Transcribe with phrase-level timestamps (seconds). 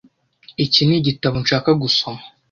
[0.65, 2.21] Iki nigitabo nshaka gusoma.